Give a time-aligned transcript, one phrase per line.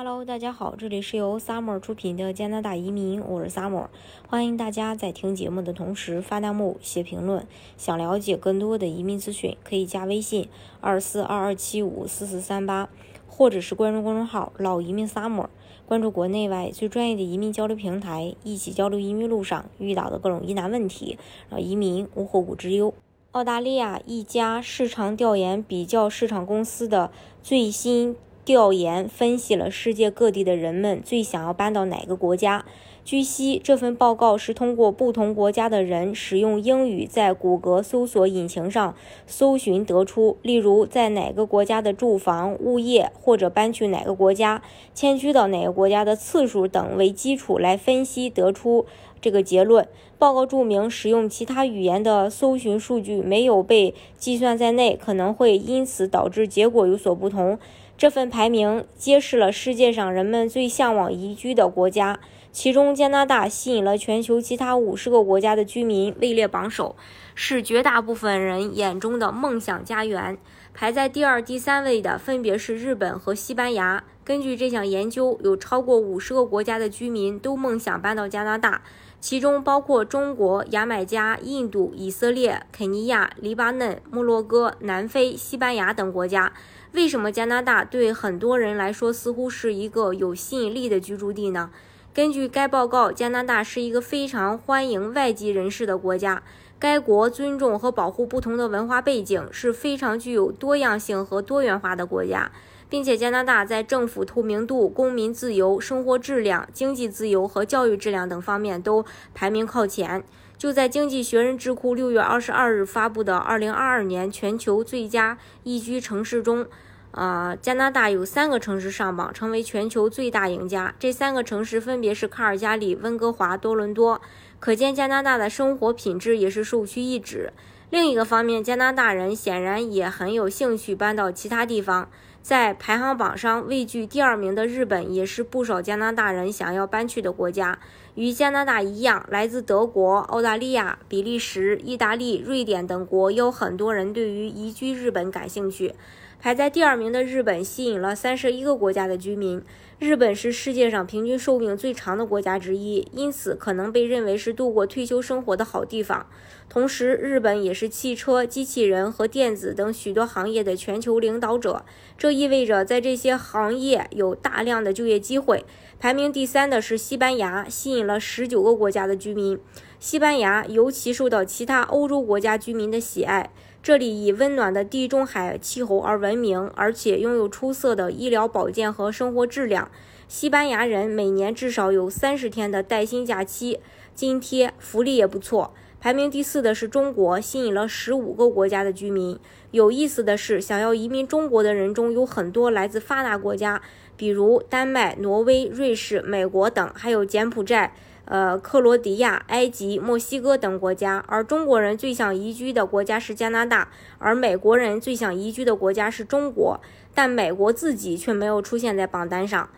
[0.00, 3.88] Hello，大家好，这里是由 Summer 出品的加拿大移民，我是 Summer，
[4.28, 7.44] 欢迎大家在听节目的同时发弹幕、写评论。
[7.76, 10.48] 想了解更多的移民资讯，可以加微信
[10.80, 12.88] 二四二二七五四四三八，
[13.26, 15.48] 或者是关注公众号“老移民 Summer”，
[15.84, 21.18] 关注国内外最专业的移民交流平台，一起交流移民路上遇到的各种疑难问题，
[21.50, 22.94] 让移民无后顾之忧。
[23.32, 27.10] 澳大利亚一家市场调研比较市场公司的
[27.42, 28.14] 最新。
[28.48, 32.64] 调研分析了世界各地的人们最想要搬到哪个国家。
[33.04, 38.94] 据悉，这份报告是通过不同国家的人使用英语在谷歌搜索引擎上
[39.26, 44.62] 搜寻得出，例如在哪个国家的住房、物业，或者搬去哪个国家、
[44.94, 48.86] 迁居到哪个国家的次数等为基础来分析得出
[49.20, 49.86] 这个结论。
[50.18, 57.58] 报告注明，使用其他语言的搜寻数据没有被计算在内，可能会因此导致结果有所不同。
[57.98, 62.20] 这份排名揭示了世界上人们最向往宜居的国家，
[62.60, 66.96] 其中加拿大吸引了全球其他五十个国家的居民，位列榜首，
[67.36, 70.36] 是绝大部分人眼中的梦想家园。
[70.74, 74.02] 排在第二、第三位的分别是日本和西班牙。
[74.24, 78.82] 根据这项研究，有超过五十个国家的居民都梦想搬到加拿大，
[79.20, 86.52] 其中包括中国、牙买加、印度、以色列、肯尼亚、黎巴嫩、摩洛哥、南非、西班牙等国家。
[86.90, 91.70] 为什么加拿大对很多人来说似乎是一个有吸引力的居住地呢？
[92.18, 96.42] 根据该报告，加拿大是一个非常欢迎外籍人士的国家。
[96.76, 102.50] 该国尊重和保护不同的文化背景，是非常具有多样性和多元化的国家，
[102.88, 110.24] 并且加拿大在政府透明度、公民自由、生活质量、经济自由和教育质量等方面都排名靠前。
[110.56, 116.66] 就在经济学人智库六月二十二日发布的二零二二年全球最佳宜居城市中，
[117.12, 120.94] 呃，加拿大有三个城市上榜，成为全球最大赢家。
[120.98, 124.20] 这三个城市分别是卡尔加里、温哥华、多伦多。
[124.60, 127.52] 可见加拿大的生活品质也是首屈一指。
[127.90, 132.08] 另一个方面，加拿大人显然也很有兴趣搬到其他地方。
[132.42, 137.78] 在排行榜上位居第二名的日本，也是不少加拿大人想要搬去的国家。
[138.14, 145.94] 与加拿大一样，来自德国、澳大利亚、比利时、意大利、瑞典等国有很多人对于移居日本感兴趣。
[146.40, 149.60] 排在第二名的日本吸引了三十一个国家的居民。
[149.98, 156.24] 日本是世界上平均寿命最长的国家之一，因此可能被认为是度过退休生活的好地方。
[156.68, 161.84] 同时，日本也是汽车、机器人和电子等许多行业的全球领导者，
[162.16, 165.64] 这意味着在这些行业有大量的就业机会。
[165.98, 169.58] 排名第三的是西班牙，吸引了十九个国家的居民。
[169.98, 173.50] 西班牙尤其受到其他欧洲国家居民的喜爱。
[173.88, 179.90] 这里以温暖的地中海气候而闻名，而且拥有出色的医疗保健和生活质量。
[180.28, 183.80] 西班牙人每年至少有三十天的带薪假期
[184.14, 185.72] 津贴，福利也不错。
[185.98, 189.38] 排名第四的是中国，吸引了十五个国家的居民。
[189.70, 193.80] 有意思的是，想要移民中国的人中有很多来自发达国家，
[194.18, 197.94] 比如丹麦、挪威、瑞士、美国等，还有柬埔寨。
[198.30, 206.78] 呃，克罗地亚、埃及、墨西哥等国家，而中国人最想移居的国家是加拿大，而美国人最想移居的国家是中国，
[207.14, 209.70] 但美国自己却没有出现在榜单上。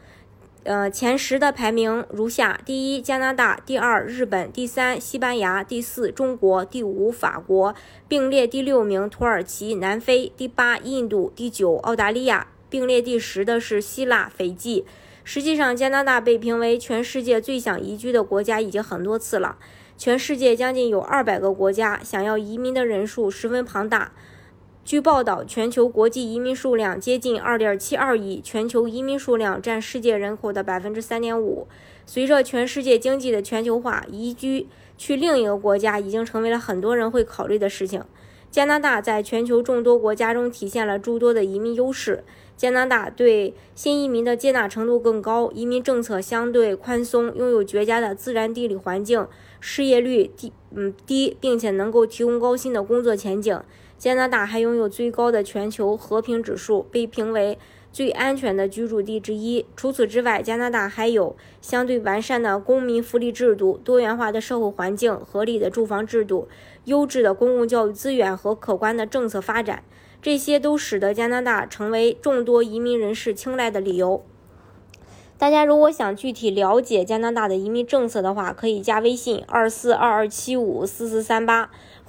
[0.65, 7.75] 呃，前十的排名如下：第一，加拿大；第二，日本；第三，西班牙；第四，中国；第五，法国，
[8.09, 14.85] 并列第六名，土耳其、南非；第八，印度；第九，澳大利亚，并列第十的是希腊、斐济。
[15.23, 19.59] 实际上，加拿大被评为全世界最想移居的国家已经很多次了。
[19.97, 24.13] 全世界将近有二百个国家想要移民的人数十分庞大。
[24.83, 31.69] 据报道，全球国际移民数量接近二点七二亿，全球移民数量占世界人口的百分之三点五。
[32.07, 34.67] 随着全世界经济的全球化，移居
[34.97, 38.03] 去另一个国家已经成为了很多人会考虑的事情。
[38.51, 42.25] 加拿大在全球众多国家中体现了诸多的移民优势。
[42.57, 49.27] 加拿大对新移民的接纳程度更高，移民政策相对宽松，拥有绝佳的自然地理环境，
[49.61, 53.59] 失业率低嗯低，并且能够提供高薪的工作前景。
[53.97, 57.59] 加拿大还拥有最高的全球和平指数，被评为
[57.93, 59.67] 最安全的居住地之一。
[59.77, 66.49] 除此之外，加拿大还有相对完善的公民福利制度、多元化的社会环境、合理的住房制度、
[66.85, 69.83] 优质的公共教育资源和可观的政策发展。
[70.23, 74.23] 这些都使得加拿大成为众多移民人士青睐的理由。
[75.39, 81.71] 大家如果想具体了解加拿大的移民政策的话，可以加微信二四二二七五四四三八。